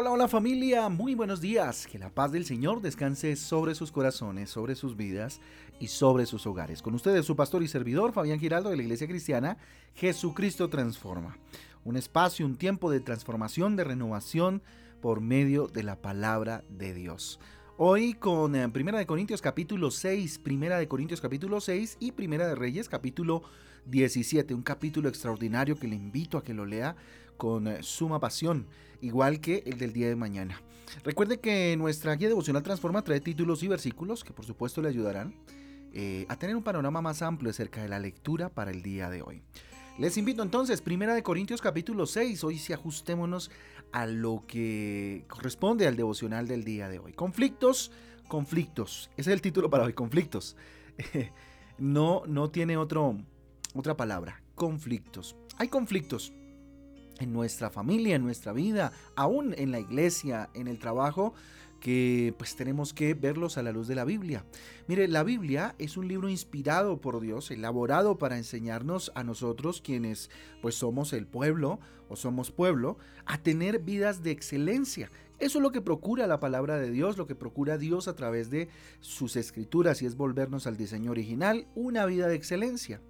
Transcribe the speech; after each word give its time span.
Hola, 0.00 0.12
hola 0.12 0.28
familia, 0.28 0.88
muy 0.88 1.16
buenos 1.16 1.40
días. 1.40 1.88
Que 1.88 1.98
la 1.98 2.08
paz 2.08 2.30
del 2.30 2.44
Señor 2.44 2.80
descanse 2.80 3.34
sobre 3.34 3.74
sus 3.74 3.90
corazones, 3.90 4.48
sobre 4.48 4.76
sus 4.76 4.96
vidas 4.96 5.40
y 5.80 5.88
sobre 5.88 6.24
sus 6.24 6.46
hogares. 6.46 6.82
Con 6.82 6.94
ustedes 6.94 7.26
su 7.26 7.34
pastor 7.34 7.64
y 7.64 7.66
servidor 7.66 8.12
Fabián 8.12 8.38
Giraldo 8.38 8.70
de 8.70 8.76
la 8.76 8.84
Iglesia 8.84 9.08
Cristiana, 9.08 9.58
Jesucristo 9.96 10.68
Transforma. 10.68 11.36
Un 11.84 11.96
espacio, 11.96 12.46
un 12.46 12.54
tiempo 12.54 12.92
de 12.92 13.00
transformación, 13.00 13.74
de 13.74 13.82
renovación 13.82 14.62
por 15.00 15.20
medio 15.20 15.66
de 15.66 15.82
la 15.82 15.96
palabra 15.96 16.62
de 16.68 16.94
Dios. 16.94 17.40
Hoy 17.76 18.14
con 18.14 18.54
eh, 18.54 18.68
Primera 18.68 18.98
de 18.98 19.06
Corintios 19.06 19.42
capítulo 19.42 19.90
6, 19.90 20.38
Primera 20.38 20.78
de 20.78 20.86
Corintios 20.86 21.20
capítulo 21.20 21.60
6 21.60 21.96
y 21.98 22.12
Primera 22.12 22.46
de 22.46 22.54
Reyes 22.54 22.88
capítulo 22.88 23.42
17, 23.86 24.54
un 24.54 24.62
capítulo 24.62 25.08
extraordinario 25.08 25.74
que 25.76 25.88
le 25.88 25.96
invito 25.96 26.38
a 26.38 26.44
que 26.44 26.54
lo 26.54 26.66
lea 26.66 26.94
con 27.38 27.68
eh, 27.68 27.82
suma 27.82 28.20
pasión, 28.20 28.66
igual 29.00 29.40
que 29.40 29.62
el 29.64 29.78
del 29.78 29.94
día 29.94 30.08
de 30.08 30.16
mañana. 30.16 30.60
Recuerde 31.04 31.40
que 31.40 31.76
nuestra 31.78 32.14
guía 32.16 32.28
devocional 32.28 32.62
Transforma 32.62 33.02
trae 33.02 33.20
títulos 33.20 33.62
y 33.62 33.68
versículos 33.68 34.24
que 34.24 34.32
por 34.32 34.44
supuesto 34.44 34.82
le 34.82 34.88
ayudarán 34.88 35.34
eh, 35.92 36.26
a 36.28 36.36
tener 36.36 36.56
un 36.56 36.62
panorama 36.62 37.00
más 37.00 37.22
amplio 37.22 37.50
acerca 37.50 37.82
de 37.82 37.88
la 37.88 37.98
lectura 37.98 38.50
para 38.50 38.70
el 38.70 38.82
día 38.82 39.08
de 39.08 39.22
hoy. 39.22 39.42
Les 39.98 40.16
invito 40.16 40.42
entonces, 40.42 40.80
Primera 40.80 41.14
de 41.14 41.22
Corintios 41.22 41.60
capítulo 41.60 42.06
6, 42.06 42.44
hoy 42.44 42.58
sí 42.58 42.72
ajustémonos 42.72 43.50
a 43.90 44.06
lo 44.06 44.44
que 44.46 45.24
corresponde 45.28 45.86
al 45.86 45.96
devocional 45.96 46.46
del 46.46 46.64
día 46.64 46.88
de 46.88 46.98
hoy. 46.98 47.12
Conflictos, 47.14 47.90
conflictos. 48.28 49.10
Ese 49.16 49.30
es 49.30 49.34
el 49.34 49.42
título 49.42 49.70
para 49.70 49.84
hoy, 49.84 49.94
conflictos. 49.94 50.56
no, 51.78 52.22
no 52.26 52.50
tiene 52.50 52.76
otro, 52.76 53.16
otra 53.74 53.96
palabra, 53.96 54.40
conflictos. 54.54 55.34
Hay 55.56 55.68
conflictos 55.68 56.32
en 57.18 57.32
nuestra 57.32 57.70
familia, 57.70 58.16
en 58.16 58.22
nuestra 58.22 58.52
vida, 58.52 58.92
aún 59.16 59.54
en 59.56 59.70
la 59.70 59.80
iglesia, 59.80 60.50
en 60.54 60.68
el 60.68 60.78
trabajo, 60.78 61.34
que 61.80 62.34
pues 62.36 62.56
tenemos 62.56 62.92
que 62.92 63.14
verlos 63.14 63.56
a 63.56 63.62
la 63.62 63.72
luz 63.72 63.86
de 63.88 63.94
la 63.94 64.04
Biblia. 64.04 64.44
Mire, 64.86 65.06
la 65.08 65.22
Biblia 65.22 65.74
es 65.78 65.96
un 65.96 66.08
libro 66.08 66.28
inspirado 66.28 67.00
por 67.00 67.20
Dios, 67.20 67.50
elaborado 67.50 68.18
para 68.18 68.36
enseñarnos 68.36 69.12
a 69.14 69.22
nosotros 69.22 69.80
quienes 69.80 70.30
pues 70.60 70.74
somos 70.74 71.12
el 71.12 71.26
pueblo 71.26 71.78
o 72.08 72.16
somos 72.16 72.50
pueblo, 72.50 72.98
a 73.26 73.38
tener 73.38 73.80
vidas 73.80 74.22
de 74.22 74.30
excelencia. 74.30 75.10
Eso 75.38 75.58
es 75.58 75.62
lo 75.62 75.70
que 75.70 75.80
procura 75.80 76.26
la 76.26 76.40
palabra 76.40 76.78
de 76.78 76.90
Dios, 76.90 77.16
lo 77.16 77.26
que 77.26 77.36
procura 77.36 77.78
Dios 77.78 78.08
a 78.08 78.16
través 78.16 78.50
de 78.50 78.68
sus 79.00 79.36
escrituras 79.36 80.02
y 80.02 80.06
es 80.06 80.16
volvernos 80.16 80.66
al 80.66 80.76
diseño 80.76 81.12
original, 81.12 81.68
una 81.74 82.06
vida 82.06 82.26
de 82.26 82.34
excelencia. 82.34 83.00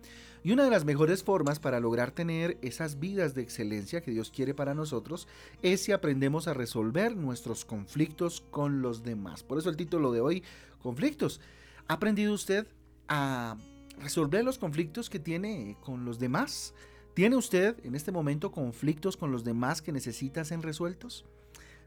Y 0.42 0.52
una 0.52 0.64
de 0.64 0.70
las 0.70 0.84
mejores 0.84 1.24
formas 1.24 1.58
para 1.58 1.80
lograr 1.80 2.12
tener 2.12 2.58
esas 2.62 2.98
vidas 2.98 3.34
de 3.34 3.42
excelencia 3.42 4.00
que 4.00 4.10
Dios 4.10 4.30
quiere 4.30 4.54
para 4.54 4.74
nosotros 4.74 5.26
es 5.62 5.82
si 5.82 5.92
aprendemos 5.92 6.48
a 6.48 6.54
resolver 6.54 7.16
nuestros 7.16 7.64
conflictos 7.64 8.42
con 8.50 8.80
los 8.80 9.02
demás. 9.02 9.42
Por 9.42 9.58
eso 9.58 9.68
el 9.68 9.76
título 9.76 10.12
de 10.12 10.20
hoy, 10.20 10.42
conflictos. 10.80 11.40
¿Ha 11.88 11.94
aprendido 11.94 12.32
usted 12.32 12.66
a 13.08 13.56
resolver 14.00 14.44
los 14.44 14.58
conflictos 14.58 15.10
que 15.10 15.18
tiene 15.18 15.76
con 15.82 16.04
los 16.04 16.18
demás? 16.18 16.74
¿Tiene 17.14 17.36
usted 17.36 17.76
en 17.84 17.96
este 17.96 18.12
momento 18.12 18.52
conflictos 18.52 19.16
con 19.16 19.32
los 19.32 19.42
demás 19.42 19.82
que 19.82 19.92
necesita 19.92 20.44
ser 20.44 20.60
resueltos? 20.60 21.24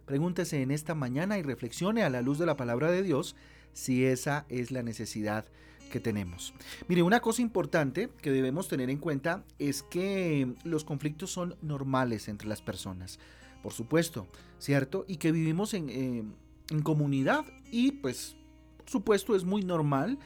Pregúntese 0.05 0.61
en 0.61 0.71
esta 0.71 0.93
mañana 0.93 1.37
y 1.37 1.41
reflexione 1.41 2.03
a 2.03 2.09
la 2.09 2.21
luz 2.21 2.37
de 2.37 2.45
la 2.45 2.57
palabra 2.57 2.91
de 2.91 3.01
Dios 3.03 3.35
si 3.71 4.03
esa 4.03 4.45
es 4.49 4.71
la 4.71 4.83
necesidad 4.83 5.45
que 5.91 5.99
tenemos. 5.99 6.55
Mire, 6.87 7.03
una 7.03 7.19
cosa 7.19 7.43
importante 7.43 8.09
que 8.21 8.31
debemos 8.31 8.67
tener 8.67 8.89
en 8.89 8.97
cuenta 8.97 9.43
es 9.59 9.83
que 9.83 10.55
los 10.63 10.83
conflictos 10.83 11.31
son 11.31 11.55
normales 11.61 12.27
entre 12.27 12.47
las 12.47 12.63
personas, 12.63 13.19
por 13.61 13.73
supuesto, 13.73 14.27
¿cierto? 14.57 15.05
Y 15.07 15.17
que 15.17 15.31
vivimos 15.31 15.75
en, 15.75 15.89
eh, 15.89 16.23
en 16.69 16.81
comunidad 16.81 17.45
y 17.69 17.91
pues, 17.91 18.35
por 18.77 18.89
supuesto, 18.89 19.35
es 19.35 19.43
muy 19.43 19.61
normal 19.63 20.17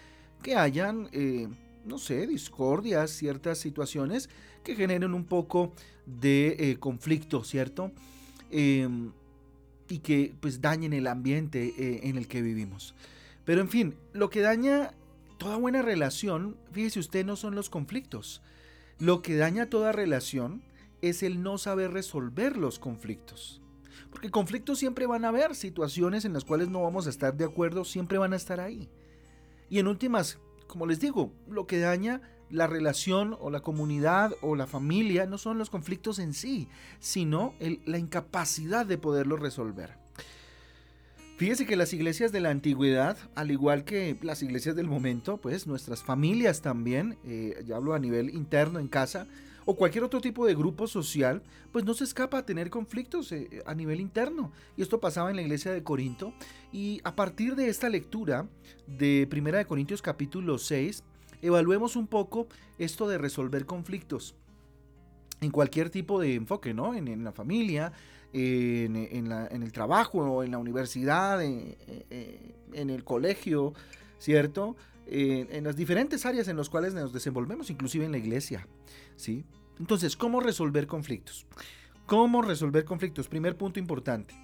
que 0.42 0.56
hayan... 0.56 1.09
Eh, 1.12 1.50
no 1.86 2.00
sé, 2.00 2.25
discordias, 2.25 3.12
ciertas 3.12 3.59
situaciones 3.59 4.28
que 4.64 4.75
generen 4.75 5.14
un 5.14 5.24
poco 5.24 5.72
de 6.08 6.56
eh, 6.58 6.78
conflicto, 6.80 7.44
¿cierto? 7.44 7.92
Em, 8.50 9.12
y 9.88 10.00
que 10.00 10.34
pues 10.40 10.62
dañen 10.62 10.94
el 10.94 11.06
ambiente 11.06 12.08
en 12.09 12.18
el 12.18 12.28
que 12.28 12.42
vivimos. 12.42 12.96
Pero 13.46 13.62
en 13.62 13.70
fin, 13.70 13.94
lo 14.14 14.31
que 14.31 14.42
daña 14.42 14.96
toda 15.38 15.57
buena 15.57 15.81
relación, 15.81 16.57
fíjese 16.72 17.00
usted, 17.00 17.25
no 17.25 17.35
son 17.35 17.56
los 17.56 17.69
conflictos. 17.69 18.41
Lo 19.00 19.22
que 19.22 19.35
daña 19.35 19.69
toda 19.69 19.91
relación 19.91 20.63
es 21.01 21.23
el 21.23 21.41
no 21.44 21.57
saber 21.57 21.91
resolver 21.91 22.57
los 22.57 22.79
conflictos. 22.79 23.62
Porque 24.09 24.31
conflictos 24.31 24.79
siempre 24.79 25.07
van 25.07 25.25
a 25.25 25.29
haber, 25.29 25.56
situaciones 25.56 26.25
en 26.25 26.34
las 26.34 26.45
cuales 26.45 26.69
no 26.69 26.81
vamos 26.81 27.07
a 27.07 27.09
estar 27.09 27.35
de 27.35 27.45
acuerdo, 27.45 27.84
siempre 27.84 28.18
van 28.18 28.34
a 28.34 28.38
estar 28.38 28.59
ahí. 28.59 28.90
Y 29.69 29.79
en 29.79 29.88
últimas, 29.88 30.40
como 30.68 30.85
les 30.85 31.00
digo, 31.00 31.34
lo 31.50 31.68
que 31.68 31.79
daña 31.79 32.22
la 32.50 32.68
relación 32.68 33.35
o 33.40 33.50
la 33.50 33.62
comunidad 33.62 34.34
o 34.41 34.56
la 34.56 34.68
familia 34.68 35.25
no 35.25 35.38
son 35.38 35.57
los 35.57 35.69
conflictos 35.69 36.19
en 36.19 36.34
sí, 36.34 36.69
sino 37.00 37.53
la 37.59 37.97
incapacidad 37.97 38.85
de 38.85 38.97
poderlos 38.97 39.40
resolver. 39.40 40.05
Fíjese 41.38 41.66
que 41.66 41.75
las 41.75 41.91
iglesias 41.91 42.31
de 42.31 42.40
la 42.40 42.50
antigüedad, 42.50 43.18
al 43.35 43.51
igual 43.51 43.84
que 43.84 44.18
las 44.22 44.41
iglesias 44.41 44.73
del 44.78 44.88
momento, 44.88 45.35
pues 45.35 45.68
nuestras 45.68 46.01
familias 46.01 46.62
también, 46.62 47.18
eh, 47.25 47.62
ya 47.66 47.75
hablo 47.75 47.94
a 47.94 48.00
nivel 48.00 48.29
interno 48.29 48.79
en 48.79 48.88
casa, 48.88 49.28
o 49.66 49.75
cualquier 49.75 50.06
otro 50.06 50.22
tipo 50.22 50.45
de 50.45 50.56
grupo 50.56 50.88
social, 50.88 51.41
pues 51.74 51.84
no 51.84 51.94
se 51.94 52.06
escapa 52.06 52.38
a 52.38 52.45
tener 52.45 52.69
conflictos 52.69 53.34
eh, 53.34 53.62
a 53.66 53.75
nivel 53.75 54.00
interno. 54.00 54.53
Y 54.78 54.81
esto 54.81 55.01
pasaba 55.01 55.29
en 55.29 55.35
la 55.35 55.41
iglesia 55.41 55.74
de 55.74 55.84
Corinto. 55.84 56.34
Y 56.72 57.01
a 57.03 57.16
partir 57.18 57.56
de 57.56 57.68
esta 57.68 57.90
lectura 57.90 58.47
de 58.88 59.28
Primera 59.29 59.57
de 59.57 59.66
Corintios 59.66 60.01
capítulo 60.01 60.57
6, 60.57 61.03
evaluemos 61.41 61.97
un 61.97 62.07
poco 62.07 62.47
esto 62.78 63.09
de 63.09 63.18
resolver 63.18 63.66
conflictos 63.66 64.35
en 65.41 65.51
cualquier 65.51 65.90
tipo 65.90 66.19
de 66.19 66.35
enfoque, 66.35 66.74
¿no? 66.74 66.94
En, 66.94 67.24
la 67.24 67.31
familia, 67.31 67.91
en, 68.35 69.63
el 69.63 69.72
trabajo, 69.72 70.44
en 70.44 70.51
la 70.51 70.57
universidad, 70.57 71.41
en, 71.41 71.75
el 72.73 73.03
colegio, 73.03 73.73
¿cierto? 74.18 74.75
en 75.07 75.63
las 75.63 75.75
diferentes 75.75 76.25
áreas 76.25 76.47
en 76.47 76.57
las 76.57 76.69
cuales 76.69 76.94
nos 76.94 77.13
desenvolvemos, 77.13 77.69
inclusive 77.69 78.06
en 78.06 78.12
la 78.12 78.18
iglesia, 78.18 78.68
¿sí? 79.16 79.45
Entonces, 79.79 80.16
¿cómo 80.16 80.40
resolver 80.40 80.88
conflictos? 80.88 81.45
¿Cómo 82.06 82.41
resolver 82.41 82.85
conflictos? 82.85 83.28
Primer 83.28 83.57
punto 83.57 83.79
importante. 83.79 84.35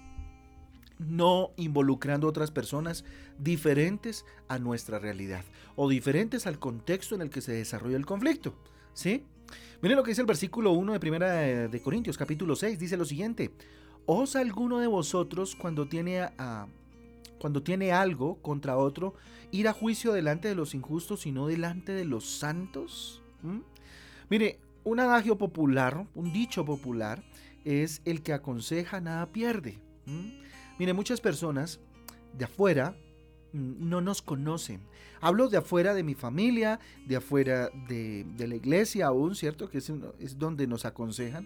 No 0.98 1.50
involucrando 1.56 2.28
otras 2.28 2.50
personas 2.50 3.04
diferentes 3.38 4.24
a 4.48 4.58
nuestra 4.58 4.98
realidad 4.98 5.44
o 5.74 5.88
diferentes 5.88 6.46
al 6.46 6.58
contexto 6.58 7.14
en 7.14 7.22
el 7.22 7.30
que 7.30 7.40
se 7.40 7.52
desarrolla 7.52 7.96
el 7.96 8.06
conflicto. 8.06 8.54
¿Sí? 8.94 9.24
Miren 9.80 9.96
lo 9.96 10.04
que 10.04 10.10
dice 10.10 10.20
el 10.20 10.26
versículo 10.26 10.72
1 10.72 10.92
de 10.92 11.00
Primera 11.00 11.32
de 11.68 11.82
Corintios, 11.82 12.16
capítulo 12.16 12.54
6, 12.54 12.78
dice 12.78 12.96
lo 12.96 13.04
siguiente: 13.04 13.50
¿Os 14.06 14.36
alguno 14.36 14.78
de 14.78 14.86
vosotros 14.86 15.56
cuando 15.56 15.86
tiene 15.86 16.28
cuando 17.38 17.62
tiene 17.62 17.90
algo 17.90 18.36
contra 18.40 18.76
otro 18.76 19.14
ir 19.50 19.66
a 19.66 19.72
juicio 19.72 20.12
delante 20.12 20.46
de 20.46 20.54
los 20.54 20.74
injustos 20.74 21.26
y 21.26 21.32
no 21.32 21.46
delante 21.46 21.92
de 21.92 22.04
los 22.04 22.24
santos? 22.24 23.22
¿Mm? 23.42 23.60
Mire, 24.30 24.58
un 24.84 25.00
adagio 25.00 25.36
popular, 25.36 26.06
un 26.14 26.32
dicho 26.32 26.64
popular, 26.64 27.22
es 27.64 28.00
el 28.04 28.22
que 28.22 28.32
aconseja 28.32 29.00
nada 29.00 29.26
pierde. 29.26 29.78
¿Mm? 30.06 30.42
Mire, 30.78 30.92
muchas 30.92 31.20
personas 31.20 31.80
de 32.36 32.44
afuera 32.44 32.96
no 33.52 34.00
nos 34.00 34.22
conocen. 34.22 34.80
Hablo 35.20 35.48
de 35.48 35.58
afuera 35.58 35.94
de 35.94 36.02
mi 36.02 36.14
familia, 36.14 36.80
de 37.06 37.16
afuera 37.16 37.70
de, 37.88 38.26
la 38.38 38.56
iglesia 38.56 39.06
aún, 39.06 39.34
¿cierto? 39.36 39.68
Que 39.68 39.78
es, 39.78 40.38
donde 40.38 40.66
nos 40.66 40.84
aconsejan. 40.84 41.44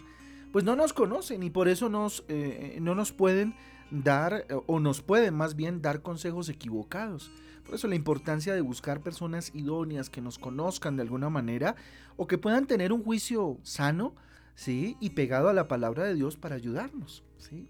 Pues 0.53 0.65
no 0.65 0.77
nos 0.77 0.93
conocen 0.93 1.43
y 1.43 1.51
por 1.51 1.69
eso 1.69 1.89
nos, 1.89 2.25
eh, 2.29 2.79
no 2.81 2.95
nos 2.95 3.13
pueden 3.13 3.55
dar, 3.91 4.47
o 4.67 4.81
nos 4.81 5.03
pueden 5.03 5.35
más 5.35 5.55
bien 5.55 5.83
dar 5.83 6.03
consejos 6.03 6.49
equivocados. 6.49 7.31
Por 7.67 7.75
eso 7.75 7.89
la 7.89 7.97
importancia 7.97 8.55
de 8.55 8.61
buscar 8.61 9.01
personas 9.01 9.51
idóneas 9.53 10.09
que 10.09 10.21
nos 10.21 10.39
conozcan 10.39 10.97
de 10.97 11.03
alguna 11.03 11.31
manera 11.31 11.75
o 12.17 12.29
que 12.29 12.39
puedan 12.39 12.67
tener 12.67 12.93
un 12.93 13.03
juicio 13.03 13.59
sano, 13.65 14.15
¿sí? 14.55 14.97
Y 15.01 15.11
pegado 15.11 15.49
a 15.49 15.53
la 15.53 15.67
palabra 15.67 16.05
de 16.05 16.15
Dios 16.15 16.37
para 16.37 16.55
ayudarnos, 16.55 17.25
¿sí? 17.39 17.69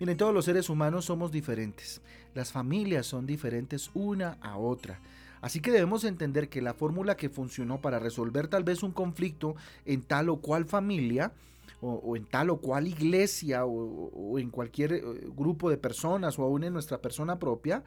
Miren, 0.00 0.16
todos 0.16 0.32
los 0.32 0.46
seres 0.46 0.70
humanos 0.70 1.04
somos 1.04 1.30
diferentes. 1.30 2.00
Las 2.34 2.52
familias 2.52 3.06
son 3.06 3.26
diferentes 3.26 3.90
una 3.92 4.38
a 4.40 4.56
otra. 4.56 5.00
Así 5.44 5.60
que 5.60 5.70
debemos 5.70 6.04
entender 6.04 6.48
que 6.48 6.62
la 6.62 6.72
fórmula 6.72 7.18
que 7.18 7.28
funcionó 7.28 7.78
para 7.78 7.98
resolver 7.98 8.48
tal 8.48 8.64
vez 8.64 8.82
un 8.82 8.92
conflicto 8.92 9.56
en 9.84 10.00
tal 10.00 10.30
o 10.30 10.38
cual 10.38 10.64
familia, 10.64 11.34
o, 11.82 12.16
en 12.16 12.24
tal 12.24 12.48
o 12.48 12.62
cual 12.62 12.86
iglesia, 12.86 13.66
o, 13.66 14.38
en 14.38 14.48
cualquier 14.48 14.94
eh, 14.94 15.02
grupo 15.36 15.68
de 15.68 15.76
personas, 15.76 16.38
o 16.38 16.44
aún 16.44 16.64
en 16.64 16.72
nuestra 16.72 17.02
persona 17.02 17.38
propia, 17.38 17.84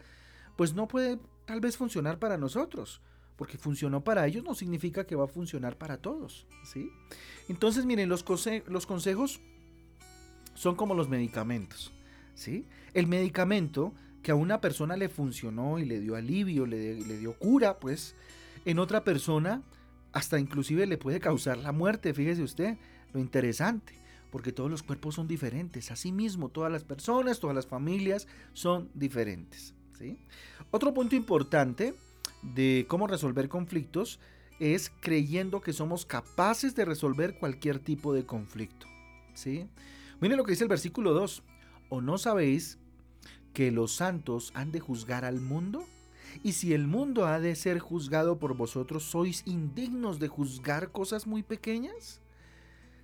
pues 0.56 0.76
no 0.76 0.88
puede 0.88 1.18
tal 1.46 1.60
vez 1.60 1.78
funcionar 1.78 2.20
para 2.20 2.38
nosotros. 2.38 3.02
Porque 3.38 3.58
funcionó 3.58 4.04
para 4.04 4.28
ellos 4.28 4.44
no 4.44 4.54
significa 4.54 5.08
que 5.08 5.16
va 5.16 5.24
a 5.24 5.28
funcionar 5.28 5.80
para 5.80 5.98
todos. 5.98 6.46
¿sí? 6.64 6.92
Entonces, 7.50 7.86
miren, 7.86 8.08
los, 8.08 8.24
los 8.68 8.86
consejos 8.86 9.42
son 10.54 10.76
como 10.76 10.94
los 10.94 11.10
medicamentos. 11.10 11.92
¿sí? 12.36 12.68
El 12.94 13.08
medicamento 13.08 13.96
que 14.28 14.32
a 14.34 14.36
una 14.36 14.60
persona 14.60 14.98
le 14.98 15.08
funcionó 15.08 15.80
y 15.80 15.86
le 15.86 16.02
dio 16.02 16.18
alivio, 16.18 16.66
le, 16.66 16.96
le 16.96 17.18
dio 17.18 17.32
cura, 17.32 17.80
pues 17.80 18.14
en 18.66 18.78
otra 18.78 19.06
persona 19.06 19.62
hasta 20.12 20.38
inclusive 20.38 20.86
le 20.86 20.98
puede 20.98 21.22
causar 21.22 21.58
la 21.58 21.72
muerte, 21.72 22.14
fíjese 22.14 22.44
usted, 22.44 22.76
lo 23.14 23.22
interesante, 23.22 23.94
porque 24.30 24.52
todos 24.52 24.70
los 24.70 24.84
cuerpos 24.84 25.16
son 25.16 25.30
diferentes, 25.30 25.92
asimismo 25.92 26.50
todas 26.50 26.70
las 26.70 26.84
personas, 26.84 27.40
todas 27.40 27.56
las 27.56 27.68
familias 27.68 28.28
son 28.52 28.90
diferentes. 28.94 29.74
¿sí? 29.98 30.20
Otro 30.72 30.94
punto 30.94 31.16
importante 31.16 31.94
de 32.42 32.86
cómo 32.90 33.08
resolver 33.08 33.48
conflictos 33.48 34.20
es 34.60 34.92
creyendo 35.00 35.62
que 35.62 35.72
somos 35.72 36.06
capaces 36.06 36.76
de 36.76 36.84
resolver 36.84 37.40
cualquier 37.40 37.80
tipo 37.80 38.14
de 38.14 38.26
conflicto. 38.26 38.88
¿sí? 39.36 39.70
Miren 40.20 40.36
lo 40.36 40.44
que 40.44 40.52
dice 40.52 40.66
el 40.66 40.70
versículo 40.70 41.14
2. 41.14 41.44
¿O 41.88 42.02
no 42.02 42.18
sabéis 42.18 42.80
que 43.54 43.72
los 43.72 43.94
santos 43.94 44.52
han 44.54 44.72
de 44.72 44.80
juzgar 44.80 45.26
al 45.26 45.40
mundo? 45.40 45.86
Y 46.44 46.54
si 46.54 46.74
el 46.74 46.88
mundo 46.88 47.26
ha 47.26 47.40
de 47.40 47.56
ser 47.56 47.80
juzgado 47.80 48.38
por 48.38 48.56
vosotros, 48.56 49.04
¿sois 49.04 49.44
indignos 49.46 50.20
de 50.20 50.28
juzgar 50.28 50.92
cosas 50.92 51.28
muy 51.28 51.44
pequeñas? 51.44 52.22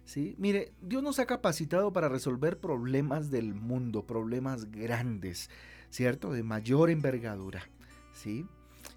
¿Sí? 0.05 0.35
Mire, 0.37 0.73
Dios 0.81 1.01
nos 1.01 1.19
ha 1.19 1.25
capacitado 1.25 1.93
para 1.93 2.09
resolver 2.09 2.59
problemas 2.59 3.31
del 3.31 3.53
mundo, 3.53 4.05
problemas 4.05 4.69
grandes, 4.69 5.49
¿cierto? 5.89 6.31
De 6.31 6.43
mayor 6.43 6.89
envergadura, 6.89 7.63
¿sí? 8.13 8.45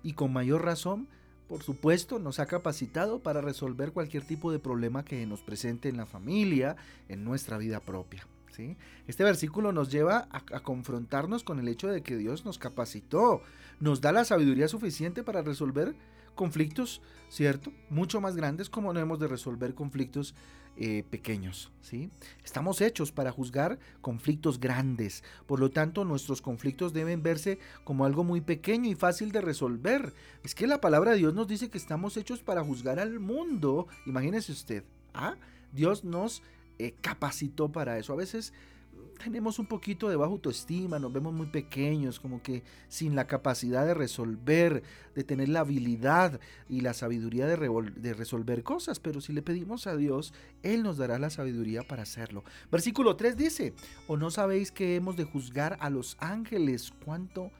Y 0.02 0.14
con 0.14 0.32
mayor 0.32 0.64
razón, 0.64 1.08
por 1.48 1.62
supuesto, 1.62 2.18
nos 2.18 2.40
ha 2.40 2.46
capacitado 2.46 3.20
para 3.20 3.40
resolver 3.40 3.92
cualquier 3.92 4.24
tipo 4.24 4.50
de 4.50 4.58
problema 4.58 5.04
que 5.04 5.24
nos 5.26 5.42
presente 5.42 5.88
en 5.88 5.96
la 5.96 6.06
familia, 6.06 6.76
en 7.08 7.24
nuestra 7.24 7.56
vida 7.56 7.78
propia. 7.78 8.26
Este 9.06 9.24
versículo 9.24 9.72
nos 9.72 9.90
lleva 9.90 10.28
a, 10.30 10.60
confrontarnos 10.60 11.44
con 11.44 11.58
el 11.58 11.68
hecho 11.68 11.88
de 11.88 12.02
que 12.02 12.16
Dios 12.16 12.44
nos 12.44 12.58
capacitó, 12.58 13.42
nos 13.80 14.00
da 14.00 14.12
la 14.12 14.24
sabiduría 14.24 14.68
suficiente 14.68 15.22
para 15.22 15.42
resolver 15.42 15.94
conflictos, 16.34 17.00
¿cierto? 17.28 17.72
Mucho 17.90 18.20
más 18.20 18.36
grandes 18.36 18.70
como 18.70 18.92
no 18.92 19.00
hemos 19.00 19.18
de 19.18 19.28
resolver 19.28 19.74
conflictos 19.74 20.34
eh, 20.78 21.04
pequeños, 21.08 21.72
¿sí? 21.80 22.10
Estamos 22.44 22.82
hechos 22.82 23.10
para 23.10 23.32
juzgar 23.32 23.78
conflictos 24.02 24.60
grandes, 24.60 25.24
por 25.46 25.58
lo 25.58 25.70
tanto 25.70 26.04
nuestros 26.04 26.42
conflictos 26.42 26.92
deben 26.92 27.22
verse 27.22 27.58
como 27.84 28.04
algo 28.04 28.24
muy 28.24 28.42
pequeño 28.42 28.90
y 28.90 28.94
fácil 28.94 29.32
de 29.32 29.40
resolver. 29.40 30.12
Es 30.44 30.54
que 30.54 30.66
la 30.66 30.82
palabra 30.82 31.12
de 31.12 31.18
Dios 31.18 31.34
nos 31.34 31.48
dice 31.48 31.70
que 31.70 31.78
estamos 31.78 32.18
hechos 32.18 32.42
para 32.42 32.62
juzgar 32.62 33.00
al 33.00 33.18
mundo, 33.18 33.86
imagínese 34.04 34.52
usted, 34.52 34.84
¿ah? 35.14 35.36
Dios 35.72 36.04
nos 36.04 36.42
eh, 36.78 36.94
capacitó 37.00 37.70
para 37.70 37.98
eso. 37.98 38.12
A 38.12 38.16
veces 38.16 38.52
tenemos 39.22 39.58
un 39.58 39.66
poquito 39.66 40.08
de 40.08 40.16
baja 40.16 40.30
autoestima, 40.30 40.98
nos 40.98 41.12
vemos 41.12 41.32
muy 41.32 41.46
pequeños, 41.46 42.20
como 42.20 42.42
que 42.42 42.62
sin 42.88 43.14
la 43.14 43.26
capacidad 43.26 43.86
de 43.86 43.94
resolver, 43.94 44.82
de 45.14 45.24
tener 45.24 45.48
la 45.48 45.60
habilidad 45.60 46.40
y 46.68 46.80
la 46.80 46.94
sabiduría 46.94 47.46
de, 47.46 48.14
resolver 48.14 48.62
cosas, 48.62 49.00
pero 49.00 49.20
si 49.20 49.32
le 49.32 49.42
pedimos 49.42 49.86
a 49.86 49.96
Dios, 49.96 50.34
Él 50.62 50.82
nos 50.82 50.98
dará 50.98 51.18
la 51.18 51.30
sabiduría 51.30 51.82
para 51.82 52.02
hacerlo. 52.02 52.44
Versículo 52.70 53.16
3 53.16 53.36
dice, 53.36 53.74
¿o 54.06 54.16
no 54.16 54.30
sabéis 54.30 54.70
que 54.70 54.96
hemos 54.96 55.16
de 55.16 55.24
juzgar 55.24 55.76
a 55.80 55.90
los 55.90 56.16
ángeles? 56.20 56.92
¿Cuánto, 57.04 57.50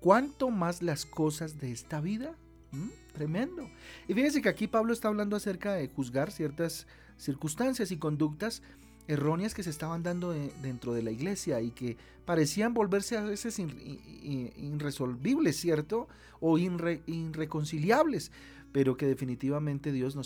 cuánto 0.00 0.50
más 0.50 0.82
las 0.82 1.04
cosas 1.06 1.58
de 1.58 1.72
esta 1.72 2.00
vida? 2.00 2.36
¿Mm? 2.72 2.88
Tremendo. 3.12 3.70
Y 4.08 4.14
fíjense 4.14 4.42
que 4.42 4.48
aquí 4.48 4.66
Pablo 4.66 4.92
está 4.92 5.08
hablando 5.08 5.36
acerca 5.36 5.74
de 5.74 5.88
juzgar 5.88 6.30
ciertas 6.30 6.86
circunstancias 7.16 7.92
y 7.92 7.98
conductas 7.98 8.62
erróneas 9.08 9.54
que 9.54 9.62
se 9.62 9.70
estaban 9.70 10.02
dando 10.02 10.32
dentro 10.62 10.94
de 10.94 11.02
la 11.02 11.10
iglesia 11.10 11.60
y 11.60 11.72
que 11.72 11.96
parecían 12.24 12.72
volverse 12.72 13.16
a 13.16 13.22
veces 13.24 13.58
irresolvibles, 13.58 15.56
¿cierto? 15.56 16.08
O 16.40 16.56
irreconciliables, 16.56 18.30
pero 18.70 18.96
que 18.96 19.06
definitivamente 19.06 19.92
Dios 19.92 20.16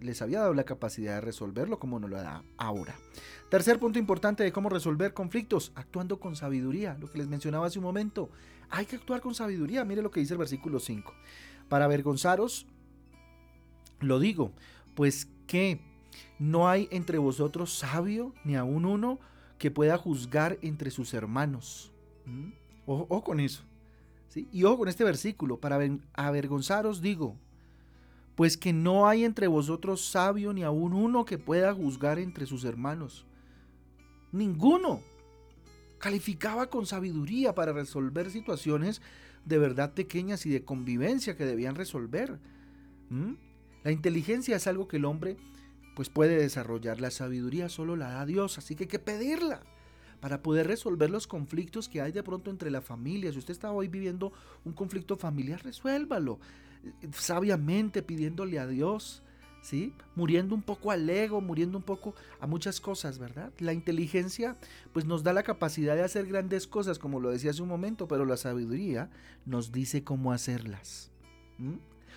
les 0.00 0.22
había 0.22 0.38
dado 0.40 0.54
la 0.54 0.64
capacidad 0.64 1.16
de 1.16 1.20
resolverlo 1.20 1.78
como 1.78 1.98
nos 1.98 2.08
lo 2.08 2.16
da 2.16 2.44
ahora. 2.56 2.94
Tercer 3.50 3.78
punto 3.80 3.98
importante 3.98 4.44
de 4.44 4.52
cómo 4.52 4.68
resolver 4.68 5.12
conflictos, 5.12 5.72
actuando 5.74 6.20
con 6.20 6.36
sabiduría, 6.36 6.96
lo 7.00 7.10
que 7.10 7.18
les 7.18 7.28
mencionaba 7.28 7.66
hace 7.66 7.80
un 7.80 7.84
momento. 7.84 8.30
Hay 8.70 8.86
que 8.86 8.94
actuar 8.96 9.20
con 9.20 9.34
sabiduría, 9.34 9.84
mire 9.84 10.02
lo 10.02 10.12
que 10.12 10.20
dice 10.20 10.34
el 10.34 10.38
versículo 10.38 10.78
5. 10.78 11.12
Para 11.70 11.86
avergonzaros, 11.86 12.66
lo 14.00 14.18
digo, 14.18 14.52
pues 14.94 15.28
que 15.46 15.80
no 16.40 16.68
hay 16.68 16.88
entre 16.90 17.18
vosotros 17.18 17.72
sabio, 17.72 18.34
ni 18.44 18.56
aun 18.56 18.84
uno, 18.84 19.20
que 19.56 19.70
pueda 19.70 19.96
juzgar 19.96 20.58
entre 20.62 20.90
sus 20.90 21.14
hermanos. 21.14 21.92
¿Mm? 22.26 22.50
Ojo, 22.86 23.22
con 23.22 23.38
eso. 23.38 23.62
¿sí? 24.28 24.48
Y 24.52 24.64
ojo 24.64 24.78
con 24.78 24.88
este 24.88 25.04
versículo, 25.04 25.60
para 25.60 25.78
avergonzaros 26.14 27.00
digo, 27.00 27.36
pues 28.34 28.56
que 28.56 28.72
no 28.72 29.06
hay 29.06 29.22
entre 29.22 29.46
vosotros 29.46 30.04
sabio, 30.04 30.52
ni 30.52 30.64
aun 30.64 30.92
uno 30.92 31.24
que 31.24 31.38
pueda 31.38 31.72
juzgar 31.72 32.18
entre 32.18 32.46
sus 32.46 32.64
hermanos. 32.64 33.26
Ninguno. 34.32 35.02
Calificaba 35.98 36.66
con 36.68 36.84
sabiduría 36.84 37.54
para 37.54 37.72
resolver 37.72 38.28
situaciones 38.30 39.02
de 39.44 39.58
verdad 39.58 39.94
pequeñas 39.94 40.46
y 40.46 40.50
de 40.50 40.64
convivencia 40.64 41.36
que 41.36 41.44
debían 41.44 41.74
resolver. 41.74 42.38
La 43.82 43.90
inteligencia 43.90 44.56
es 44.56 44.66
algo 44.66 44.88
que 44.88 44.98
el 44.98 45.04
hombre 45.04 45.36
pues 45.96 46.08
puede 46.08 46.36
desarrollar. 46.36 47.00
La 47.00 47.10
sabiduría 47.10 47.68
solo 47.68 47.96
la 47.96 48.10
da 48.10 48.26
Dios, 48.26 48.58
así 48.58 48.76
que 48.76 48.84
hay 48.84 48.88
que 48.88 48.98
pedirla 48.98 49.62
para 50.20 50.42
poder 50.42 50.66
resolver 50.66 51.10
los 51.10 51.26
conflictos 51.26 51.88
que 51.88 52.00
hay 52.00 52.12
de 52.12 52.22
pronto 52.22 52.50
entre 52.50 52.70
la 52.70 52.82
familia. 52.82 53.32
Si 53.32 53.38
usted 53.38 53.52
está 53.52 53.72
hoy 53.72 53.88
viviendo 53.88 54.32
un 54.64 54.72
conflicto 54.72 55.16
familiar, 55.16 55.62
resuélvalo 55.64 56.38
sabiamente 57.12 58.02
pidiéndole 58.02 58.58
a 58.58 58.66
Dios. 58.66 59.22
¿Sí? 59.62 59.92
Muriendo 60.16 60.54
un 60.54 60.62
poco 60.62 60.90
al 60.90 61.08
ego, 61.10 61.40
muriendo 61.40 61.76
un 61.76 61.84
poco 61.84 62.14
a 62.40 62.46
muchas 62.46 62.80
cosas, 62.80 63.18
¿verdad? 63.18 63.52
La 63.58 63.74
inteligencia 63.74 64.56
pues 64.92 65.04
nos 65.04 65.22
da 65.22 65.32
la 65.34 65.42
capacidad 65.42 65.94
de 65.94 66.02
hacer 66.02 66.26
grandes 66.26 66.66
cosas, 66.66 66.98
como 66.98 67.20
lo 67.20 67.30
decía 67.30 67.50
hace 67.50 67.62
un 67.62 67.68
momento, 67.68 68.08
pero 68.08 68.24
la 68.24 68.38
sabiduría 68.38 69.10
nos 69.44 69.70
dice 69.70 70.02
cómo 70.02 70.32
hacerlas. 70.32 71.10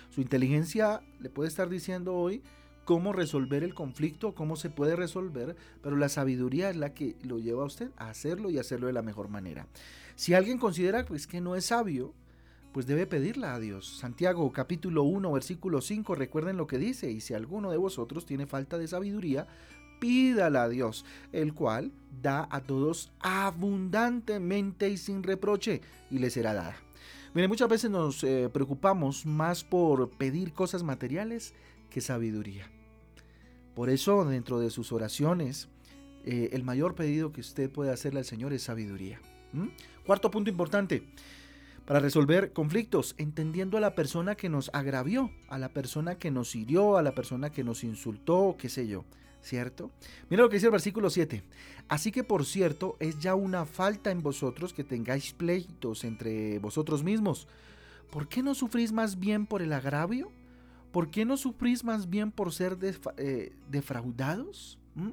Su 0.08 0.22
inteligencia 0.22 1.02
le 1.20 1.28
puede 1.28 1.48
estar 1.48 1.68
diciendo 1.68 2.14
hoy, 2.14 2.42
cómo 2.84 3.12
resolver 3.12 3.64
el 3.64 3.74
conflicto, 3.74 4.34
cómo 4.34 4.56
se 4.56 4.70
puede 4.70 4.96
resolver, 4.96 5.56
pero 5.82 5.96
la 5.96 6.08
sabiduría 6.08 6.70
es 6.70 6.76
la 6.76 6.94
que 6.94 7.16
lo 7.22 7.38
lleva 7.38 7.62
a 7.62 7.66
usted 7.66 7.90
a 7.96 8.10
hacerlo 8.10 8.50
y 8.50 8.58
hacerlo 8.58 8.86
de 8.86 8.92
la 8.92 9.02
mejor 9.02 9.28
manera. 9.28 9.66
Si 10.16 10.34
alguien 10.34 10.58
considera 10.58 11.04
pues, 11.04 11.26
que 11.26 11.40
no 11.40 11.56
es 11.56 11.66
sabio, 11.66 12.14
pues 12.74 12.86
debe 12.86 13.06
pedirla 13.06 13.54
a 13.54 13.60
Dios. 13.60 13.86
Santiago 13.86 14.50
capítulo 14.52 15.04
1 15.04 15.30
versículo 15.30 15.80
5, 15.80 16.16
recuerden 16.16 16.56
lo 16.56 16.66
que 16.66 16.76
dice, 16.76 17.08
y 17.08 17.20
si 17.20 17.32
alguno 17.32 17.70
de 17.70 17.76
vosotros 17.76 18.26
tiene 18.26 18.48
falta 18.48 18.78
de 18.78 18.88
sabiduría, 18.88 19.46
pídala 20.00 20.64
a 20.64 20.68
Dios, 20.68 21.04
el 21.30 21.54
cual 21.54 21.92
da 22.20 22.48
a 22.50 22.60
todos 22.62 23.12
abundantemente 23.20 24.90
y 24.90 24.96
sin 24.96 25.22
reproche, 25.22 25.82
y 26.10 26.18
le 26.18 26.30
será 26.30 26.52
dada. 26.52 26.74
Mire, 27.32 27.46
muchas 27.46 27.68
veces 27.68 27.92
nos 27.92 28.24
eh, 28.24 28.50
preocupamos 28.52 29.24
más 29.24 29.62
por 29.62 30.10
pedir 30.10 30.52
cosas 30.52 30.82
materiales 30.82 31.54
que 31.90 32.00
sabiduría. 32.00 32.68
Por 33.76 33.88
eso, 33.88 34.24
dentro 34.24 34.58
de 34.58 34.70
sus 34.70 34.90
oraciones, 34.90 35.68
eh, 36.24 36.50
el 36.52 36.64
mayor 36.64 36.96
pedido 36.96 37.32
que 37.32 37.40
usted 37.40 37.70
puede 37.70 37.92
hacerle 37.92 38.18
al 38.18 38.26
Señor 38.26 38.52
es 38.52 38.62
sabiduría. 38.62 39.20
Cuarto 40.04 40.32
punto 40.32 40.50
importante, 40.50 41.04
para 41.86 42.00
resolver 42.00 42.52
conflictos, 42.52 43.14
entendiendo 43.18 43.76
a 43.76 43.80
la 43.80 43.94
persona 43.94 44.34
que 44.34 44.48
nos 44.48 44.70
agravió, 44.72 45.30
a 45.48 45.58
la 45.58 45.68
persona 45.68 46.16
que 46.16 46.30
nos 46.30 46.54
hirió, 46.54 46.96
a 46.96 47.02
la 47.02 47.14
persona 47.14 47.50
que 47.50 47.64
nos 47.64 47.84
insultó, 47.84 48.56
qué 48.58 48.68
sé 48.68 48.86
yo, 48.86 49.04
¿cierto? 49.42 49.90
Mira 50.30 50.42
lo 50.42 50.48
que 50.48 50.56
dice 50.56 50.66
el 50.66 50.72
versículo 50.72 51.10
7. 51.10 51.42
Así 51.88 52.10
que 52.10 52.24
por 52.24 52.46
cierto, 52.46 52.96
es 53.00 53.18
ya 53.18 53.34
una 53.34 53.66
falta 53.66 54.10
en 54.10 54.22
vosotros 54.22 54.72
que 54.72 54.84
tengáis 54.84 55.32
pleitos 55.32 56.04
entre 56.04 56.58
vosotros 56.58 57.04
mismos. 57.04 57.46
¿Por 58.10 58.28
qué 58.28 58.42
no 58.42 58.54
sufrís 58.54 58.92
más 58.92 59.18
bien 59.18 59.46
por 59.46 59.60
el 59.60 59.72
agravio? 59.72 60.32
¿Por 60.92 61.10
qué 61.10 61.24
no 61.24 61.36
sufrís 61.36 61.84
más 61.84 62.08
bien 62.08 62.30
por 62.30 62.52
ser 62.52 62.78
eh, 63.16 63.52
defraudados? 63.68 64.78
¿Mm? 64.94 65.10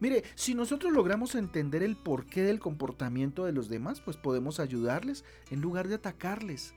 Mire, 0.00 0.24
si 0.34 0.54
nosotros 0.54 0.92
logramos 0.92 1.34
entender 1.34 1.82
el 1.82 1.96
porqué 1.96 2.42
del 2.42 2.60
comportamiento 2.60 3.44
de 3.44 3.52
los 3.52 3.68
demás, 3.68 4.00
pues 4.00 4.16
podemos 4.16 4.60
ayudarles 4.60 5.24
en 5.50 5.60
lugar 5.60 5.88
de 5.88 5.94
atacarles. 5.94 6.74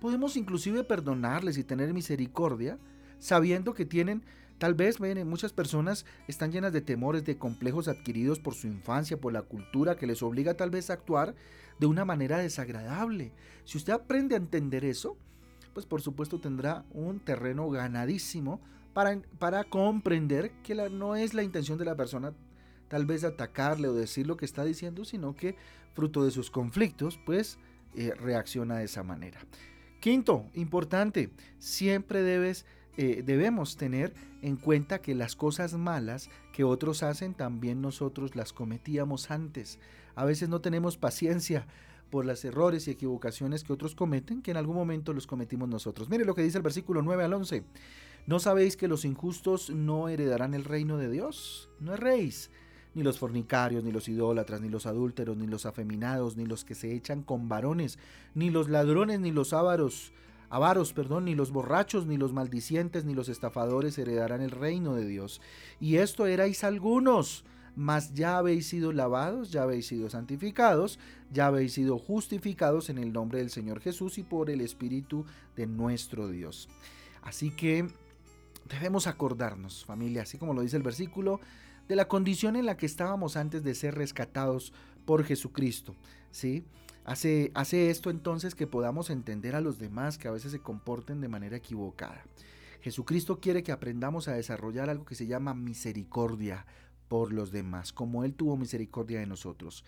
Podemos 0.00 0.36
inclusive 0.36 0.82
perdonarles 0.82 1.58
y 1.58 1.64
tener 1.64 1.92
misericordia, 1.92 2.78
sabiendo 3.18 3.74
que 3.74 3.84
tienen, 3.84 4.24
tal 4.58 4.74
vez, 4.74 4.98
ven, 4.98 5.28
muchas 5.28 5.52
personas 5.52 6.06
están 6.26 6.50
llenas 6.50 6.72
de 6.72 6.80
temores, 6.80 7.24
de 7.24 7.38
complejos 7.38 7.86
adquiridos 7.86 8.40
por 8.40 8.54
su 8.54 8.66
infancia, 8.66 9.20
por 9.20 9.32
la 9.32 9.42
cultura, 9.42 9.96
que 9.96 10.06
les 10.06 10.22
obliga 10.22 10.54
tal 10.54 10.70
vez 10.70 10.90
a 10.90 10.94
actuar 10.94 11.34
de 11.78 11.86
una 11.86 12.04
manera 12.04 12.38
desagradable. 12.38 13.32
Si 13.64 13.78
usted 13.78 13.92
aprende 13.92 14.34
a 14.34 14.38
entender 14.38 14.84
eso, 14.84 15.16
pues 15.72 15.86
por 15.86 16.02
supuesto 16.02 16.40
tendrá 16.40 16.84
un 16.90 17.20
terreno 17.20 17.68
ganadísimo 17.70 18.60
para, 18.92 19.20
para 19.38 19.64
comprender 19.64 20.52
que 20.62 20.74
no 20.74 21.16
es 21.16 21.34
la 21.34 21.42
intención 21.42 21.78
de 21.78 21.84
la 21.84 21.96
persona 21.96 22.32
tal 22.88 23.06
vez 23.06 23.24
atacarle 23.24 23.88
o 23.88 23.94
decir 23.94 24.26
lo 24.26 24.36
que 24.36 24.44
está 24.44 24.64
diciendo, 24.64 25.06
sino 25.06 25.34
que 25.34 25.56
fruto 25.94 26.24
de 26.24 26.30
sus 26.30 26.50
conflictos, 26.50 27.18
pues 27.24 27.58
eh, 27.94 28.12
reacciona 28.14 28.76
de 28.78 28.84
esa 28.84 29.02
manera. 29.02 29.40
Quinto, 30.00 30.46
importante, 30.54 31.30
siempre 31.58 32.22
debes, 32.22 32.66
eh, 32.96 33.22
debemos 33.24 33.76
tener 33.76 34.12
en 34.42 34.56
cuenta 34.56 35.00
que 35.00 35.14
las 35.14 35.36
cosas 35.36 35.74
malas 35.74 36.28
que 36.52 36.64
otros 36.64 37.02
hacen 37.02 37.34
también 37.34 37.80
nosotros 37.80 38.36
las 38.36 38.52
cometíamos 38.52 39.30
antes. 39.30 39.78
A 40.14 40.24
veces 40.24 40.48
no 40.48 40.60
tenemos 40.60 40.96
paciencia 40.96 41.66
por 42.10 42.26
los 42.26 42.44
errores 42.44 42.88
y 42.88 42.90
equivocaciones 42.90 43.64
que 43.64 43.72
otros 43.72 43.94
cometen, 43.94 44.42
que 44.42 44.50
en 44.50 44.58
algún 44.58 44.76
momento 44.76 45.14
los 45.14 45.26
cometimos 45.26 45.68
nosotros. 45.68 46.10
Mire 46.10 46.26
lo 46.26 46.34
que 46.34 46.42
dice 46.42 46.58
el 46.58 46.62
versículo 46.62 47.00
9 47.00 47.24
al 47.24 47.32
11. 47.32 47.64
¿No 48.26 48.38
sabéis 48.38 48.76
que 48.76 48.88
los 48.88 49.04
injustos 49.04 49.70
no 49.70 50.08
heredarán 50.08 50.54
el 50.54 50.64
reino 50.64 50.96
de 50.96 51.10
Dios? 51.10 51.68
No 51.80 51.94
erréis. 51.94 52.50
Ni 52.94 53.02
los 53.02 53.18
fornicarios, 53.18 53.82
ni 53.82 53.90
los 53.90 54.08
idólatras, 54.08 54.60
ni 54.60 54.68
los 54.68 54.86
adúlteros, 54.86 55.36
ni 55.36 55.46
los 55.46 55.66
afeminados, 55.66 56.36
ni 56.36 56.46
los 56.46 56.64
que 56.64 56.74
se 56.74 56.94
echan 56.94 57.22
con 57.22 57.48
varones, 57.48 57.98
ni 58.34 58.50
los 58.50 58.68
ladrones, 58.68 59.18
ni 59.18 59.32
los 59.32 59.52
ávaros, 59.52 60.12
avaros, 60.50 60.92
perdón, 60.92 61.24
ni 61.24 61.34
los 61.34 61.50
borrachos, 61.50 62.06
ni 62.06 62.16
los 62.16 62.32
maldicientes, 62.32 63.04
ni 63.04 63.14
los 63.14 63.28
estafadores 63.28 63.98
heredarán 63.98 64.42
el 64.42 64.50
reino 64.50 64.94
de 64.94 65.06
Dios. 65.06 65.40
Y 65.80 65.96
esto 65.96 66.26
erais 66.26 66.64
algunos 66.64 67.44
mas 67.74 68.12
ya 68.12 68.36
habéis 68.36 68.66
sido 68.66 68.92
lavados, 68.92 69.50
ya 69.50 69.62
habéis 69.62 69.86
sido 69.86 70.10
santificados, 70.10 70.98
ya 71.32 71.46
habéis 71.46 71.72
sido 71.72 71.98
justificados 71.98 72.90
en 72.90 72.98
el 72.98 73.12
nombre 73.12 73.38
del 73.38 73.50
Señor 73.50 73.80
Jesús 73.80 74.18
y 74.18 74.22
por 74.22 74.50
el 74.50 74.60
Espíritu 74.60 75.24
de 75.56 75.66
nuestro 75.66 76.28
Dios. 76.28 76.68
Así 77.22 77.50
que 77.50 77.88
debemos 78.72 79.06
acordarnos, 79.06 79.84
familia, 79.84 80.22
así 80.22 80.38
como 80.38 80.54
lo 80.54 80.62
dice 80.62 80.76
el 80.76 80.82
versículo, 80.82 81.40
de 81.88 81.96
la 81.96 82.08
condición 82.08 82.56
en 82.56 82.66
la 82.66 82.76
que 82.76 82.86
estábamos 82.86 83.36
antes 83.36 83.62
de 83.62 83.74
ser 83.74 83.94
rescatados 83.94 84.72
por 85.04 85.24
Jesucristo. 85.24 85.94
¿sí? 86.30 86.64
Hace, 87.04 87.50
hace 87.54 87.90
esto 87.90 88.10
entonces 88.10 88.54
que 88.54 88.66
podamos 88.66 89.10
entender 89.10 89.54
a 89.54 89.60
los 89.60 89.78
demás 89.78 90.18
que 90.18 90.28
a 90.28 90.32
veces 90.32 90.52
se 90.52 90.60
comporten 90.60 91.20
de 91.20 91.28
manera 91.28 91.56
equivocada. 91.56 92.24
Jesucristo 92.80 93.40
quiere 93.40 93.62
que 93.62 93.72
aprendamos 93.72 94.26
a 94.26 94.34
desarrollar 94.34 94.90
algo 94.90 95.04
que 95.04 95.14
se 95.14 95.26
llama 95.26 95.54
misericordia 95.54 96.66
por 97.08 97.32
los 97.32 97.52
demás, 97.52 97.92
como 97.92 98.24
Él 98.24 98.34
tuvo 98.34 98.56
misericordia 98.56 99.20
de 99.20 99.26
nosotros. 99.26 99.84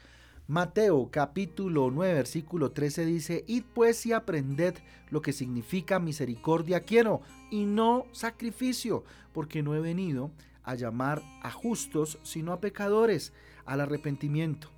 Mateo 0.47 1.09
capítulo 1.11 1.91
9 1.91 2.13
versículo 2.13 2.71
13 2.71 3.07
dice, 3.07 3.45
Id 3.47 3.65
pues 3.73 4.05
y 4.05 4.13
aprended 4.13 4.75
lo 5.09 5.23
que 5.23 5.33
significa 5.33 5.99
misericordia 5.99 6.81
quiero 6.81 7.23
y 7.51 7.65
no 7.65 8.05
sacrificio, 8.13 9.05
porque 9.33 9.63
no 9.63 9.75
he 9.75 9.81
venido 9.81 10.33
a 10.63 10.75
llamar 10.75 11.23
a 11.43 11.51
justos, 11.51 12.19
sino 12.23 12.53
a 12.53 12.61
pecadores, 12.61 13.33
al 13.65 13.81
arrepentimiento. 13.81 14.69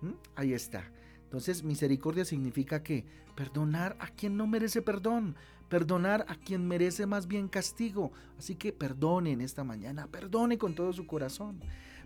¿Mm? 0.00 0.10
Ahí 0.34 0.54
está. 0.54 0.90
Entonces 1.22 1.62
misericordia 1.62 2.24
significa 2.24 2.82
que 2.82 3.04
perdonar 3.36 3.96
a 4.00 4.08
quien 4.08 4.36
no 4.36 4.48
merece 4.48 4.82
perdón, 4.82 5.36
perdonar 5.68 6.26
a 6.28 6.34
quien 6.34 6.66
merece 6.66 7.06
más 7.06 7.28
bien 7.28 7.46
castigo. 7.46 8.10
Así 8.38 8.56
que 8.56 8.72
perdonen 8.72 9.40
esta 9.40 9.62
mañana, 9.62 10.08
perdone 10.08 10.58
con 10.58 10.74
todo 10.74 10.92
su 10.92 11.06
corazón. 11.06 11.60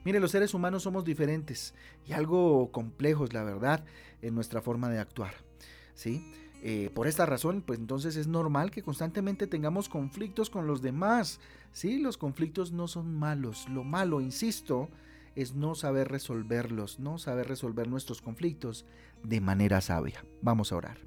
Mire, 0.06 0.20
los 0.20 0.30
seres 0.30 0.54
humanos 0.54 0.84
somos 0.84 1.04
diferentes 1.04 1.75
y 2.06 2.12
algo 2.12 2.70
complejos, 2.70 3.32
la 3.32 3.42
verdad, 3.42 3.84
en 4.22 4.36
nuestra 4.36 4.62
forma 4.62 4.88
de 4.88 5.00
actuar. 5.00 5.34
¿Sí? 5.94 6.32
Eh, 6.62 6.90
por 6.94 7.08
esta 7.08 7.26
razón, 7.26 7.60
pues 7.60 7.80
entonces 7.80 8.14
es 8.14 8.28
normal 8.28 8.70
que 8.70 8.84
constantemente 8.84 9.48
tengamos 9.48 9.88
conflictos 9.88 10.48
con 10.48 10.68
los 10.68 10.80
demás. 10.80 11.40
Sí, 11.72 11.98
los 11.98 12.18
conflictos 12.18 12.70
no 12.70 12.86
son 12.86 13.18
malos. 13.18 13.68
Lo 13.68 13.82
malo, 13.82 14.20
insisto, 14.20 14.90
es 15.34 15.56
no 15.56 15.75
saber 15.75 16.06
resolverlos, 16.06 17.00
no 17.00 17.18
saber 17.18 17.48
resolver 17.48 17.88
nuestros 17.88 18.22
conflictos 18.22 18.86
de 19.25 19.40
manera 19.40 19.80
sabia. 19.80 20.25
Vamos 20.40 20.70
a 20.70 20.76
orar. 20.76 20.98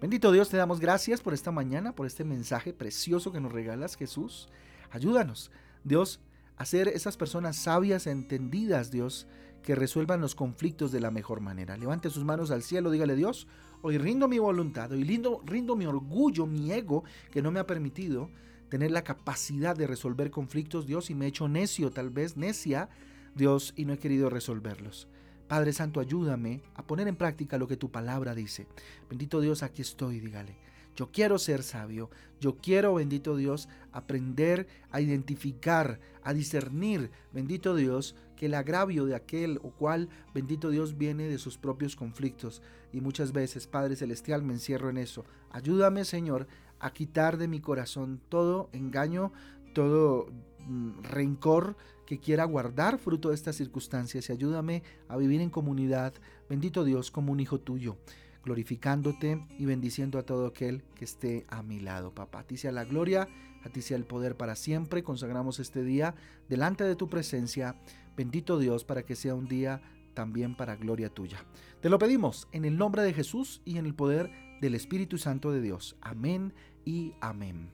Bendito 0.00 0.30
Dios, 0.30 0.50
te 0.50 0.56
damos 0.56 0.78
gracias 0.78 1.20
por 1.20 1.34
esta 1.34 1.50
mañana, 1.50 1.96
por 1.96 2.06
este 2.06 2.22
mensaje 2.22 2.72
precioso 2.72 3.32
que 3.32 3.40
nos 3.40 3.50
regalas, 3.50 3.96
Jesús. 3.96 4.48
Ayúdanos, 4.92 5.50
Dios, 5.82 6.20
hacer 6.60 6.88
esas 6.88 7.16
personas 7.16 7.56
sabias, 7.56 8.06
entendidas, 8.06 8.90
Dios, 8.90 9.26
que 9.62 9.74
resuelvan 9.74 10.20
los 10.20 10.34
conflictos 10.34 10.92
de 10.92 11.00
la 11.00 11.10
mejor 11.10 11.40
manera. 11.40 11.78
Levante 11.78 12.10
sus 12.10 12.22
manos 12.22 12.50
al 12.50 12.62
cielo, 12.62 12.90
dígale 12.90 13.16
Dios, 13.16 13.46
hoy 13.80 13.96
rindo 13.96 14.28
mi 14.28 14.38
voluntad, 14.38 14.92
hoy 14.92 15.02
rindo, 15.02 15.40
rindo 15.46 15.74
mi 15.74 15.86
orgullo, 15.86 16.44
mi 16.44 16.70
ego, 16.70 17.02
que 17.30 17.40
no 17.40 17.50
me 17.50 17.60
ha 17.60 17.66
permitido 17.66 18.28
tener 18.68 18.90
la 18.90 19.04
capacidad 19.04 19.74
de 19.74 19.86
resolver 19.86 20.30
conflictos, 20.30 20.86
Dios, 20.86 21.08
y 21.08 21.14
me 21.14 21.24
he 21.24 21.28
hecho 21.28 21.48
necio, 21.48 21.92
tal 21.92 22.10
vez 22.10 22.36
necia, 22.36 22.90
Dios, 23.34 23.72
y 23.74 23.86
no 23.86 23.94
he 23.94 23.98
querido 23.98 24.28
resolverlos. 24.28 25.08
Padre 25.48 25.72
Santo, 25.72 25.98
ayúdame 25.98 26.60
a 26.74 26.86
poner 26.86 27.08
en 27.08 27.16
práctica 27.16 27.56
lo 27.56 27.68
que 27.68 27.78
tu 27.78 27.90
palabra 27.90 28.34
dice. 28.34 28.66
Bendito 29.08 29.40
Dios, 29.40 29.62
aquí 29.62 29.80
estoy, 29.80 30.20
dígale. 30.20 30.58
Yo 30.96 31.10
quiero 31.10 31.38
ser 31.38 31.62
sabio. 31.62 32.10
Yo 32.40 32.56
quiero, 32.56 32.94
bendito 32.94 33.36
Dios, 33.36 33.68
aprender 33.92 34.66
a 34.90 35.00
identificar, 35.00 36.00
a 36.22 36.32
discernir, 36.32 37.10
bendito 37.32 37.74
Dios, 37.74 38.14
que 38.36 38.46
el 38.46 38.54
agravio 38.54 39.04
de 39.04 39.14
aquel 39.14 39.58
o 39.62 39.70
cual, 39.70 40.08
bendito 40.34 40.70
Dios, 40.70 40.96
viene 40.96 41.28
de 41.28 41.38
sus 41.38 41.58
propios 41.58 41.96
conflictos. 41.96 42.62
Y 42.92 43.00
muchas 43.00 43.32
veces, 43.32 43.66
Padre 43.66 43.96
Celestial, 43.96 44.42
me 44.42 44.54
encierro 44.54 44.88
en 44.88 44.96
eso. 44.96 45.24
Ayúdame, 45.50 46.04
Señor, 46.04 46.46
a 46.78 46.92
quitar 46.92 47.36
de 47.36 47.48
mi 47.48 47.60
corazón 47.60 48.20
todo 48.28 48.70
engaño, 48.72 49.32
todo 49.74 50.28
mm, 50.66 51.02
rencor 51.02 51.76
que 52.06 52.18
quiera 52.18 52.44
guardar 52.44 52.98
fruto 52.98 53.28
de 53.28 53.34
estas 53.34 53.56
circunstancias 53.56 54.28
y 54.28 54.32
ayúdame 54.32 54.82
a 55.08 55.16
vivir 55.16 55.40
en 55.42 55.50
comunidad, 55.50 56.14
bendito 56.48 56.84
Dios, 56.84 57.10
como 57.10 57.30
un 57.30 57.38
hijo 57.38 57.60
tuyo 57.60 57.98
glorificándote 58.44 59.46
y 59.58 59.64
bendiciendo 59.64 60.18
a 60.18 60.24
todo 60.24 60.46
aquel 60.46 60.82
que 60.94 61.04
esté 61.04 61.46
a 61.48 61.62
mi 61.62 61.80
lado, 61.80 62.14
papá. 62.14 62.40
A 62.40 62.44
ti 62.44 62.56
sea 62.56 62.72
la 62.72 62.84
gloria, 62.84 63.28
a 63.64 63.68
ti 63.68 63.82
sea 63.82 63.96
el 63.96 64.04
poder 64.04 64.36
para 64.36 64.56
siempre. 64.56 65.02
Consagramos 65.02 65.58
este 65.58 65.82
día 65.82 66.14
delante 66.48 66.84
de 66.84 66.96
tu 66.96 67.08
presencia. 67.08 67.76
Bendito 68.16 68.58
Dios 68.58 68.84
para 68.84 69.02
que 69.02 69.16
sea 69.16 69.34
un 69.34 69.48
día 69.48 69.82
también 70.14 70.54
para 70.56 70.76
gloria 70.76 71.08
tuya. 71.08 71.44
Te 71.80 71.88
lo 71.88 71.98
pedimos 71.98 72.48
en 72.52 72.64
el 72.64 72.76
nombre 72.76 73.02
de 73.02 73.12
Jesús 73.12 73.62
y 73.64 73.78
en 73.78 73.86
el 73.86 73.94
poder 73.94 74.30
del 74.60 74.74
Espíritu 74.74 75.18
Santo 75.18 75.52
de 75.52 75.60
Dios. 75.60 75.96
Amén 76.00 76.52
y 76.84 77.14
amén. 77.20 77.70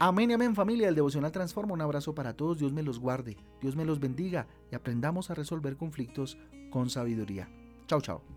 Amén 0.00 0.30
y 0.30 0.34
amén 0.34 0.54
familia, 0.54 0.88
el 0.88 0.94
devocional 0.96 1.30
transforma. 1.30 1.72
Un 1.72 1.80
abrazo 1.80 2.14
para 2.14 2.36
todos, 2.36 2.58
Dios 2.58 2.72
me 2.72 2.82
los 2.82 2.98
guarde, 2.98 3.36
Dios 3.60 3.76
me 3.76 3.84
los 3.84 4.00
bendiga 4.00 4.48
y 4.70 4.74
aprendamos 4.74 5.30
a 5.30 5.34
resolver 5.34 5.76
conflictos 5.76 6.36
con 6.70 6.90
sabiduría. 6.90 7.48
Chao, 7.86 8.00
chao. 8.00 8.33